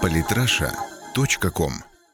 Политраша.ком 0.00 1.72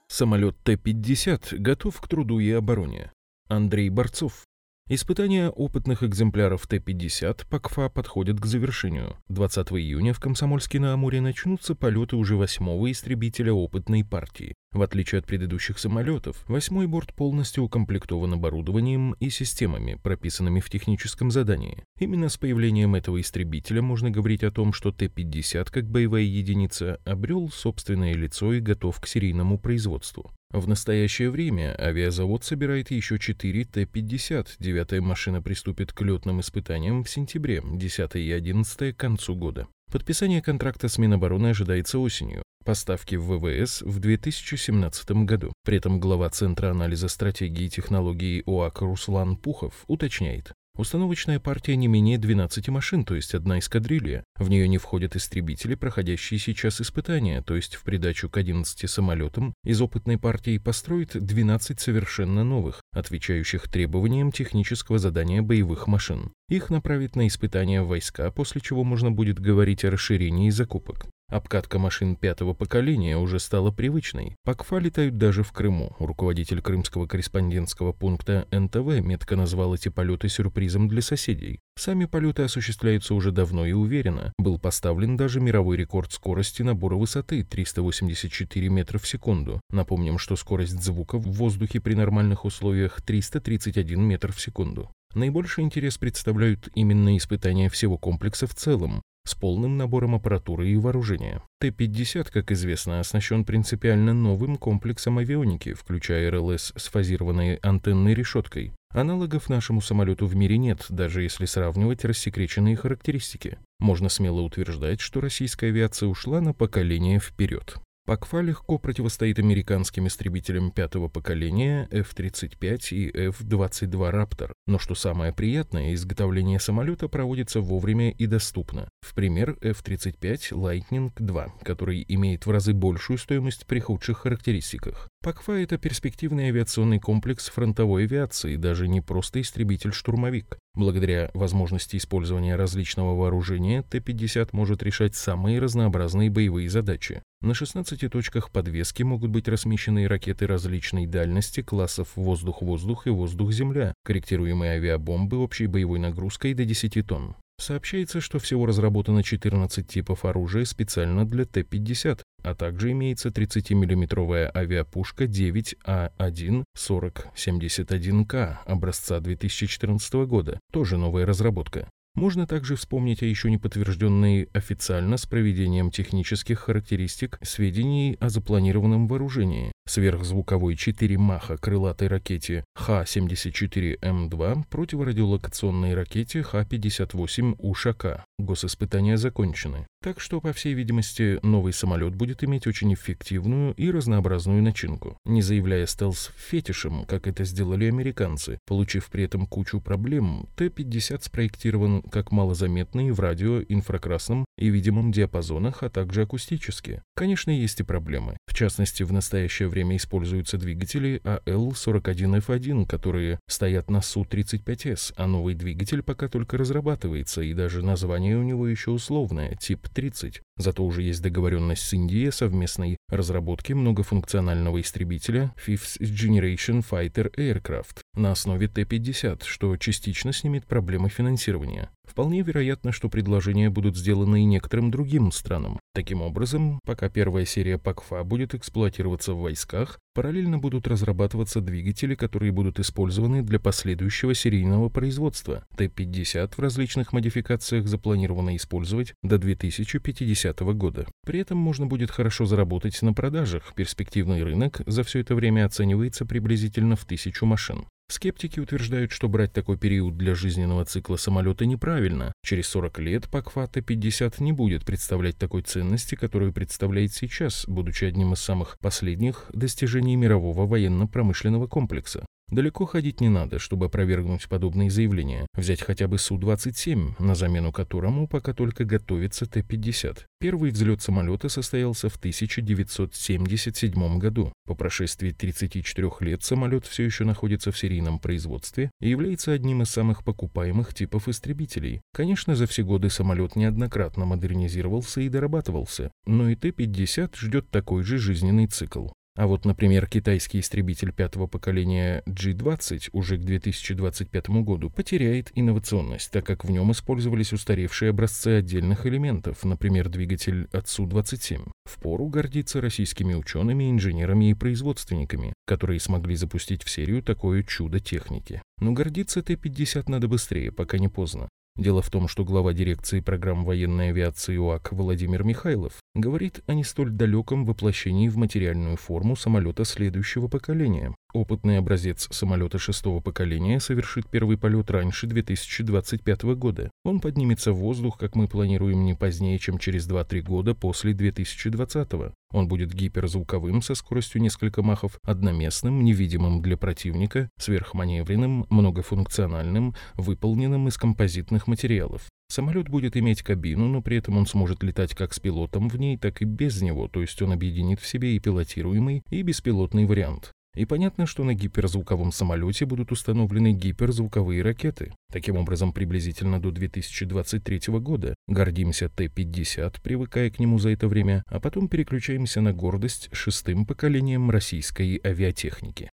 Самолет 0.09 0.57
Т-50 0.65 1.57
готов 1.59 2.01
к 2.01 2.09
труду 2.09 2.39
и 2.39 2.51
обороне. 2.51 3.13
Андрей 3.49 3.91
Борцов. 3.91 4.45
Испытания 4.89 5.51
опытных 5.51 6.03
экземпляров 6.03 6.67
Т-50 6.67 7.47
ПАКФА 7.49 7.91
подходят 7.91 8.41
к 8.41 8.47
завершению. 8.47 9.17
20 9.29 9.73
июня 9.73 10.15
в 10.15 10.21
Комсомольске-на-Амуре 10.21 11.21
начнутся 11.21 11.75
полеты 11.75 12.17
уже 12.17 12.37
восьмого 12.37 12.91
истребителя 12.91 13.53
опытной 13.53 14.05
партии. 14.05 14.55
В 14.73 14.83
отличие 14.83 15.21
от 15.21 15.27
предыдущих 15.27 15.79
самолетов, 15.79 16.45
восьмой 16.47 16.87
борт 16.87 17.15
полностью 17.15 17.65
укомплектован 17.65 18.35
оборудованием 18.35 19.13
и 19.19 19.31
системами, 19.31 19.99
прописанными 20.03 20.61
в 20.61 20.69
техническом 20.69 21.31
задании. 21.31 21.85
Именно 21.99 22.29
с 22.29 22.37
появлением 22.37 22.95
этого 22.95 23.19
истребителя 23.21 23.81
можно 23.81 24.11
говорить 24.11 24.45
о 24.45 24.51
том, 24.51 24.75
что 24.75 24.93
Т-50 24.93 25.71
как 25.71 25.89
боевая 25.89 26.23
единица 26.23 27.01
обрел 27.07 27.49
собственное 27.49 28.13
лицо 28.13 28.53
и 28.53 28.61
готов 28.61 29.01
к 29.01 29.07
серийному 29.07 29.59
производству. 29.59 30.33
В 30.51 30.69
настоящее 30.69 31.31
время 31.31 31.75
авиазавод 31.79 32.45
собирает 32.45 32.91
еще 32.91 33.19
4 33.19 33.65
Т-50. 33.65 34.49
Девятая 34.59 35.01
машина 35.01 35.41
приступит 35.41 35.93
к 35.93 36.03
летным 36.03 36.41
испытаниям 36.41 37.05
в 37.05 37.11
сентябре, 37.11 37.63
10 37.65 38.17
и 38.17 38.33
11 38.33 38.95
к 38.95 39.01
концу 39.01 39.35
года. 39.35 39.67
Подписание 39.91 40.43
контракта 40.43 40.89
с 40.89 40.99
Минобороны 40.99 41.49
ожидается 41.49 41.99
осенью. 41.99 42.43
Поставки 42.63 43.15
в 43.15 43.39
ВВС 43.39 43.81
в 43.81 44.01
2017 44.01 45.11
году. 45.25 45.55
При 45.65 45.79
этом 45.79 45.99
глава 45.99 46.29
Центра 46.29 46.71
анализа 46.71 47.09
стратегии 47.09 47.65
и 47.65 47.71
технологий 47.71 48.43
ОАК 48.45 48.83
Руслан 48.83 49.37
Пухов 49.37 49.85
уточняет, 49.87 50.53
Установочная 50.79 51.41
партия 51.41 51.75
не 51.75 51.89
менее 51.89 52.19
12 52.19 52.69
машин, 52.69 53.05
то 53.05 53.17
есть 53.17 53.35
одна 53.35 53.59
эскадрилья. 53.59 54.23
В 54.37 54.49
нее 54.49 54.69
не 54.69 54.79
входят 54.79 55.17
истребители, 55.17 55.75
проходящие 55.75 56.39
сейчас 56.39 56.81
испытания, 56.81 57.43
то 57.43 57.57
есть 57.57 57.75
в 57.75 57.83
придачу 57.83 58.31
к 58.31 58.37
11 58.37 58.89
самолетам 58.89 59.55
из 59.65 59.83
опытной 59.83 60.19
партии 60.19 60.57
построит 60.59 61.21
12 61.21 61.81
совершенно 61.81 62.45
новых, 62.45 62.81
отвечающих 62.93 63.69
требованиям 63.69 64.33
технического 64.33 64.99
задания 64.99 65.43
боевых 65.43 65.87
машин. 65.87 66.33
Их 66.49 66.71
направят 66.71 67.17
на 67.17 67.27
испытания 67.27 67.83
войска, 67.83 68.31
после 68.31 68.61
чего 68.61 68.85
можно 68.85 69.11
будет 69.11 69.39
говорить 69.39 69.85
о 69.85 69.91
расширении 69.91 70.51
закупок. 70.51 71.07
Обкатка 71.31 71.79
машин 71.79 72.17
пятого 72.17 72.55
поколения 72.55 73.19
уже 73.19 73.39
стала 73.39 73.71
привычной. 73.71 74.35
ПАКФА 74.45 74.79
летают 74.79 75.19
даже 75.19 75.43
в 75.43 75.53
Крыму. 75.53 75.95
Руководитель 75.99 76.63
крымского 76.63 77.07
корреспондентского 77.07 77.93
пункта 77.93 78.49
НТВ 78.51 79.05
метко 79.05 79.37
назвал 79.37 79.75
эти 79.75 79.91
полеты 79.91 80.31
сюрпризом 80.31 80.89
для 80.89 81.03
соседей. 81.03 81.61
Сами 81.79 82.07
полеты 82.07 82.43
осуществляются 82.43 83.15
уже 83.15 83.31
давно 83.31 83.65
и 83.65 83.71
уверенно. 83.71 84.33
Был 84.37 84.59
поставлен 84.59 85.17
даже 85.17 85.41
мировой 85.41 85.77
рекорд 85.77 86.11
скорости 86.13 86.63
набора 86.63 86.97
высоты 86.97 87.45
384 87.45 88.69
метра 88.69 88.99
в 88.99 89.07
секунду. 89.07 89.61
Напомним, 89.71 90.19
что 90.19 90.35
скорость 90.35 90.83
звука 90.83 91.19
в 91.19 91.31
воздухе 91.31 91.81
при 91.81 91.95
нормальных 91.95 92.45
условиях 92.45 93.01
331 93.03 94.03
метр 94.03 94.33
в 94.33 94.41
секунду. 94.41 94.91
Наибольший 95.15 95.63
интерес 95.63 95.99
представляют 95.99 96.69
именно 96.75 97.17
испытания 97.17 97.69
всего 97.69 97.97
комплекса 97.97 98.49
в 98.49 98.55
целом 98.57 99.01
с 99.25 99.37
полным 99.37 99.77
набором 99.77 100.17
аппаратуры 100.17 100.69
и 100.69 100.77
вооружения. 100.77 101.43
Т-50, 101.61 102.29
как 102.33 102.51
известно, 102.51 102.99
оснащен 102.99 103.45
принципиально 103.45 104.15
новым 104.15 104.57
комплексом 104.57 105.19
авионики, 105.19 105.75
включая 105.75 106.31
РЛС 106.33 106.73
с 106.75 106.89
фазированной 106.89 107.57
антенной 107.57 108.15
решеткой. 108.15 108.73
Аналогов 108.91 109.51
нашему 109.51 109.81
самолету 109.83 110.27
в 110.27 110.35
мире 110.35 110.57
нет, 110.57 110.87
даже 110.89 111.23
если 111.23 111.45
сравнивать 111.45 112.05
рассекреченные 112.05 112.75
характеристики. 112.75 113.59
Можно 113.81 114.09
смело 114.09 114.41
утверждать, 114.41 115.01
что 115.01 115.21
российская 115.21 115.67
авиация 115.67 116.09
ушла 116.09 116.41
на 116.41 116.55
поколение 116.55 117.21
вперед. 117.21 117.77
ПАКФА 118.09 118.41
легко 118.41 118.79
противостоит 118.79 119.39
американским 119.39 120.07
истребителям 120.07 120.71
пятого 120.71 121.09
поколения 121.09 121.87
F-35 121.91 122.89
и 122.93 123.11
F-22 123.29 123.91
Raptor. 124.11 124.53
Но 124.67 124.79
что 124.79 124.95
самое 124.95 125.35
приятное, 125.35 125.93
изготовление 125.93 126.59
самолета 126.59 127.09
проводится 127.09 127.61
вовремя 127.61 128.11
и 128.11 128.25
доступно. 128.25 128.89
В 129.03 129.15
пример 129.15 129.59
F-35 129.61 130.53
Lightning 130.53 131.13
II, 131.17 131.51
который 131.63 132.03
имеет 132.09 132.47
в 132.47 132.51
разы 132.51 132.73
большую 132.73 133.19
стоимость 133.19 133.67
при 133.67 133.81
худших 133.81 134.21
характеристиках. 134.21 135.07
ПАКФА– 135.23 135.53
это 135.63 135.77
перспективный 135.77 136.49
авиационный 136.49 137.01
комплекс 137.01 137.51
фронтовой 137.51 138.05
авиации, 138.05 138.57
даже 138.57 138.89
не 138.89 139.03
просто 139.03 139.43
истребитель-штурмовик. 139.43 140.57
Благодаря 140.79 141.29
возможности 141.35 141.97
использования 141.97 142.55
различного 142.55 143.17
вооружения, 143.17 143.83
Т-50 143.83 144.51
может 144.53 144.81
решать 144.85 145.17
самые 145.17 145.59
разнообразные 145.59 146.31
боевые 146.31 146.71
задачи. 146.71 147.21
На 147.41 147.53
16 147.53 148.09
точках 148.09 148.53
подвески 148.53 149.03
могут 149.03 149.33
быть 149.33 149.49
размещены 149.49 150.07
ракеты 150.07 150.47
различной 150.47 151.09
дальности 151.09 151.63
классов 151.63 152.11
воздух-воздух 152.15 153.09
и 153.09 153.11
воздух-земля, 153.11 153.93
корректируемые 154.05 154.75
авиабомбы 154.75 155.39
общей 155.39 155.67
боевой 155.67 155.99
нагрузкой 155.99 156.55
до 156.55 156.65
10 156.65 157.05
тонн. 157.05 157.35
Сообщается, 157.61 158.21
что 158.21 158.39
всего 158.39 158.65
разработано 158.65 159.25
14 159.25 159.85
типов 159.85 160.25
оружия 160.25 160.65
специально 160.65 161.27
для 161.27 161.45
Т-50, 161.45 162.21
а 162.49 162.55
также 162.55 162.93
имеется 162.93 163.29
30-мм 163.29 164.51
авиапушка 164.55 165.25
9А1 165.25 166.65
4071К 166.77 168.57
образца 168.65 169.21
2014 169.21 170.15
года, 170.27 170.59
тоже 170.73 170.97
новая 170.97 171.27
разработка. 171.27 171.91
Можно 172.15 172.47
также 172.47 172.77
вспомнить 172.77 173.23
о 173.23 173.27
еще 173.27 173.51
не 173.51 173.59
подтвержденной 173.59 174.49
официально 174.55 175.19
с 175.19 175.27
проведением 175.27 175.91
технических 175.91 176.61
характеристик 176.61 177.39
сведений 177.43 178.17
о 178.19 178.31
запланированном 178.31 179.09
вооружении. 179.09 179.71
Сверхзвуковой 179.89 180.77
4 180.77 181.17
Маха 181.17 181.57
крылатой 181.57 182.09
ракете 182.09 182.63
Х-74М2 182.75 184.65
противорадиолокационной 184.69 185.95
ракете 185.95 186.43
Х-58 186.43 187.57
УШК. 187.59 188.25
Госиспытания 188.39 189.17
закончены. 189.17 189.87
Так 190.01 190.21
что, 190.21 190.41
по 190.41 190.53
всей 190.53 190.75
видимости, 190.75 191.41
новый 191.43 191.73
самолет 191.73 192.15
будет 192.15 192.45
иметь 192.45 192.67
очень 192.67 192.95
эффективную 192.95 193.75
и 193.75 193.91
разнообразную 193.91 194.63
начинку, 194.63 195.17
не 195.25 195.43
заявляя 195.43 195.87
стелс-фетишем, 195.87 197.05
как 197.07 197.27
это 197.27 197.45
сделали 197.45 197.87
американцы, 197.87 198.59
получив 198.67 199.11
при 199.11 199.25
этом 199.25 199.47
кучу 199.47 199.81
проблем, 199.81 200.49
Т-50 200.57 201.23
спроектирован 201.23 202.03
как 202.03 202.31
малозаметный 202.31 203.11
в 203.11 203.19
радио, 203.19 203.61
инфракрасном 203.63 204.45
и 204.57 204.69
видимом 204.69 205.11
диапазонах, 205.11 205.83
а 205.83 205.91
также 205.91 206.23
акустически. 206.23 207.03
Конечно, 207.17 207.51
есть 207.51 207.81
и 207.81 207.83
проблемы. 207.83 208.37
В 208.47 208.55
частности, 208.55 209.03
в 209.03 209.13
настоящее 209.13 209.67
время 209.67 209.78
используются 209.97 210.59
двигатели 210.59 211.21
АЛ-41F1, 211.25 212.87
которые 212.87 213.39
стоят 213.49 213.91
на 213.91 214.01
Су-35С, 214.01 215.15
а 215.17 215.27
новый 215.27 215.55
двигатель 215.55 216.03
пока 216.03 216.29
только 216.29 216.57
разрабатывается, 216.57 217.43
и 217.43 217.55
даже 217.55 217.85
название 217.85 218.37
у 218.37 218.43
него 218.43 218.67
еще 218.67 218.91
условное, 218.91 219.55
тип 219.57 219.89
30. 219.89 220.43
Зато 220.59 220.85
уже 220.85 221.03
есть 221.03 221.23
договоренность 221.23 221.83
с 221.83 221.93
Индией 221.95 222.29
о 222.29 222.33
совместной 222.33 222.97
разработке 223.09 223.77
многофункционального 223.77 224.81
истребителя 224.81 225.55
Fifth 225.57 226.01
Generation 226.01 226.85
Fighter 226.89 227.33
Aircraft 227.37 228.01
на 228.15 228.33
основе 228.33 228.67
Т-50, 228.67 229.45
что 229.45 229.77
частично 229.77 230.33
снимет 230.33 230.67
проблемы 230.67 231.09
финансирования. 231.09 231.91
Вполне 232.05 232.43
вероятно, 232.43 232.91
что 232.91 233.09
предложения 233.09 233.71
будут 233.71 233.97
сделаны 233.97 234.43
и 234.43 234.47
некоторым 234.47 234.91
другим 234.91 235.31
странам. 235.31 235.79
Таким 235.95 236.23
образом, 236.23 236.81
пока 236.85 237.09
первая 237.09 237.45
серия 237.45 237.79
ПАКФА 237.79 238.25
будет 238.25 238.55
эксплуатироваться 238.55 239.35
в 239.35 239.41
войсках, 239.41 240.01
параллельно 240.15 240.59
будут 240.59 240.87
разрабатываться 240.87 241.61
двигатели, 241.61 242.15
которые 242.15 242.53
будут 242.53 242.79
использованы 242.79 243.43
для 243.43 243.59
последующего 243.59 244.35
серийного 244.35 244.89
производства. 244.89 245.65
Т-50 245.77 246.55
в 246.57 246.59
различных 246.59 247.13
модификациях 247.13 247.87
запланировано 247.87 248.57
использовать 248.57 249.15
до 249.23 249.39
2050 249.39 250.61
года. 250.61 251.07
При 251.25 251.41
этом 251.41 251.59
можно 251.59 251.87
будет 251.87 252.11
хорошо 252.11 252.47
заработать 252.47 253.01
на 253.03 253.13
продажах. 253.13 253.75
Перспективный 253.75 254.43
рынок 254.43 254.81
за 254.87 255.03
все 255.03 255.21
это 255.21 255.35
время 255.35 255.67
оценивается 255.67 256.27
приблизительно 256.27 256.97
в 256.97 257.05
тысячу 257.05 257.47
машин. 257.47 257.85
Скептики 258.11 258.59
утверждают, 258.59 259.13
что 259.13 259.29
брать 259.29 259.53
такой 259.53 259.77
период 259.77 260.17
для 260.17 260.35
жизненного 260.35 260.87
цикла 260.87 261.17
самолета 261.17 261.67
неправильно. 261.67 262.33
Через 262.43 262.69
40 262.69 262.99
лет 263.01 263.29
Пакфата 263.29 263.83
50 263.83 264.41
не 264.41 264.53
будет 264.53 264.87
представлять 264.87 265.37
такой 265.37 265.61
ценности, 265.61 266.15
которую 266.15 266.55
представляет 266.55 267.13
сейчас, 267.13 267.67
будучи 267.69 268.05
одним 268.07 268.33
из 268.33 268.41
самых 268.41 268.79
последних 268.79 269.51
достижений 269.53 270.17
мирового 270.17 270.67
военно-промышленного 270.67 271.67
комплекса. 271.67 272.25
Далеко 272.51 272.87
ходить 272.87 273.21
не 273.21 273.29
надо, 273.29 273.59
чтобы 273.59 273.85
опровергнуть 273.87 274.49
подобные 274.49 274.91
заявления. 274.91 275.47
Взять 275.55 275.83
хотя 275.83 276.09
бы 276.09 276.19
Су-27, 276.19 277.23
на 277.23 277.35
замену 277.35 277.73
которому 277.73 278.27
пока 278.27 278.55
только 278.55 278.87
готовится 278.87 279.45
Т-50. 279.45 280.21
Первый 280.41 280.71
взлет 280.71 281.03
самолета 281.03 281.51
состоялся 281.51 282.09
в 282.09 282.17
1977 282.17 284.19
году. 284.19 284.51
По 284.67 284.75
прошествии 284.75 285.31
34 285.31 286.11
лет 286.21 286.43
самолет 286.43 286.87
все 286.87 287.05
еще 287.05 287.25
находится 287.25 287.71
в 287.71 287.79
серийном 287.79 288.19
производстве 288.19 288.91
и 289.01 289.11
является 289.11 289.53
одним 289.53 289.83
из 289.83 289.91
самых 289.91 290.25
покупаемых 290.25 290.95
типов 290.95 291.29
истребителей. 291.29 292.01
Конечно, 292.15 292.57
за 292.57 292.67
все 292.67 292.83
годы 292.83 293.11
самолет 293.11 293.57
неоднократно 293.57 294.25
модернизировался 294.25 295.21
и 295.21 295.29
дорабатывался, 295.29 296.11
но 296.25 296.49
и 296.49 296.55
Т-50 296.55 297.37
ждет 297.37 297.71
такой 297.71 298.05
же 298.05 298.17
жизненный 298.17 298.69
цикл. 298.69 299.09
А 299.39 299.47
вот, 299.47 299.65
например, 299.65 300.09
китайский 300.09 300.59
истребитель 300.59 301.13
пятого 301.13 301.47
поколения 301.47 302.25
G-20 302.27 303.11
уже 303.13 303.37
к 303.37 303.43
2025 303.43 304.49
году 304.65 304.91
потеряет 304.91 305.53
инновационность, 305.55 306.33
так 306.33 306.45
как 306.45 306.65
в 306.65 306.71
нем 306.73 306.91
использовались 306.91 307.53
устаревшие 307.53 308.11
образцы 308.11 308.59
отдельных 308.59 309.07
элементов, 309.07 309.63
например, 309.63 310.09
двигатель 310.09 310.67
от 310.73 310.89
Су-27. 310.89 311.71
Впору 311.85 312.27
гордиться 312.27 312.81
российскими 312.81 313.35
учеными, 313.35 313.93
инженерами 313.93 314.51
и 314.51 314.55
производственниками, 314.55 315.55
которые 315.69 316.01
смогли 316.01 316.35
запустить 316.35 316.83
в 316.83 316.91
серию 316.91 317.23
такое 317.23 317.63
чудо 317.63 318.01
техники. 318.01 318.61
Но 318.81 318.91
гордиться 318.91 319.41
Т-50 319.41 320.11
надо 320.11 320.27
быстрее, 320.27 320.73
пока 320.73 320.99
не 320.99 321.07
поздно. 321.07 321.49
Дело 321.79 322.03
в 322.03 322.11
том, 322.11 322.27
что 322.27 322.45
глава 322.45 322.73
дирекции 322.73 323.21
программ 323.21 323.65
военной 323.65 324.09
авиации 324.09 324.57
УАК 324.57 324.93
Владимир 324.95 325.45
Михайлов 325.45 325.93
говорит 326.21 326.61
о 326.67 326.75
не 326.75 326.85
столь 326.85 327.11
далеком 327.11 327.65
воплощении 327.65 328.29
в 328.29 328.37
материальную 328.37 328.97
форму 328.97 329.37
самолета 329.37 329.85
следующего 329.85 330.49
поколения. 330.49 331.15
Опытный 331.33 331.79
образец 331.79 332.29
самолета 332.31 332.79
шестого 332.79 333.21
поколения 333.21 333.81
совершит 333.81 334.29
первый 334.29 334.57
полет 334.57 334.91
раньше 334.91 335.27
2025 335.27 336.43
года. 336.57 336.91
Он 337.05 337.21
поднимется 337.21 337.73
в 337.73 337.77
воздух, 337.77 338.19
как 338.19 338.35
мы 338.35 338.49
планируем, 338.49 339.05
не 339.05 339.15
позднее, 339.15 339.59
чем 339.59 339.79
через 339.79 340.09
2-3 340.09 340.41
года 340.41 340.75
после 340.75 341.13
2020 341.13 342.09
-го. 342.15 342.33
Он 342.53 342.67
будет 342.67 342.95
гиперзвуковым 342.95 343.83
со 343.83 343.95
скоростью 343.95 344.41
несколько 344.41 344.83
махов, 344.83 345.19
одноместным, 345.23 346.03
невидимым 346.03 346.63
для 346.63 346.77
противника, 346.77 347.51
сверхманевренным, 347.59 348.67
многофункциональным, 348.71 349.95
выполненным 350.15 350.89
из 350.89 350.97
композитных 350.97 351.67
материалов. 351.67 352.29
Самолет 352.51 352.89
будет 352.89 353.15
иметь 353.17 353.43
кабину, 353.43 353.89
но 353.89 354.01
при 354.01 354.17
этом 354.17 354.39
он 354.39 354.47
сможет 354.47 354.83
летать 354.83 355.15
как 355.15 355.35
с 355.35 355.39
пилотом 355.39 355.91
в 355.91 355.99
ней, 355.99 356.17
так 356.17 356.41
и 356.41 356.47
без 356.47 356.81
него, 356.81 357.07
то 357.07 357.21
есть 357.21 357.41
он 357.43 357.53
объединит 357.53 358.01
в 358.01 358.07
себе 358.07 358.35
и 358.35 358.39
пилотируемый, 358.39 359.23
и 359.29 359.43
беспилотный 359.43 360.07
вариант. 360.07 360.53
И 360.75 360.87
понятно, 360.87 361.27
что 361.27 361.45
на 361.45 361.55
гиперзвуковом 361.55 362.33
самолете 362.33 362.87
будут 362.87 363.13
установлены 363.13 363.73
гиперзвуковые 363.73 364.63
ракеты. 364.63 365.13
Таким 365.31 365.57
образом, 365.57 365.93
приблизительно 365.93 366.61
до 366.61 366.71
2023 366.71 367.99
года 367.99 368.35
гордимся 368.47 369.11
Т-50, 369.11 369.97
привыкая 370.03 370.51
к 370.51 370.59
нему 370.59 370.79
за 370.79 370.91
это 370.91 371.07
время, 371.09 371.43
а 371.49 371.61
потом 371.61 371.89
переключаемся 371.89 372.61
на 372.61 372.73
гордость 372.73 373.29
шестым 373.33 373.85
поколением 373.85 374.51
российской 374.51 375.21
авиатехники. 375.23 376.11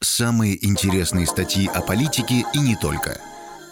Самые 0.00 0.64
интересные 0.64 1.26
статьи 1.26 1.68
о 1.72 1.82
политике 1.82 2.44
и 2.52 2.58
не 2.58 2.76
только– 2.76 3.20